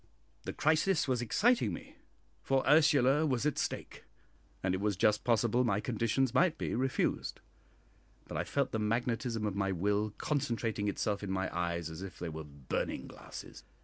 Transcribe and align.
The 0.45 0.51
crisis 0.53 1.07
was 1.07 1.21
exciting 1.21 1.73
me, 1.73 1.95
for 2.41 2.63
Ursula 2.67 3.23
was 3.23 3.45
at 3.45 3.59
stake, 3.59 4.03
and 4.63 4.73
it 4.73 4.81
was 4.81 4.97
just 4.97 5.23
possible 5.23 5.63
my 5.63 5.79
conditions 5.79 6.33
might 6.33 6.57
be 6.57 6.73
refused; 6.73 7.39
but 8.27 8.35
I 8.35 8.43
felt 8.43 8.71
the 8.71 8.79
magnetism 8.79 9.45
of 9.45 9.55
my 9.55 9.71
will 9.71 10.09
concentrating 10.17 10.87
itself 10.87 11.21
in 11.21 11.29
my 11.29 11.55
eyes 11.55 11.91
as 11.91 12.01
if 12.01 12.17
they 12.17 12.29
were 12.29 12.43
burning 12.45 13.05
glasses. 13.05 13.63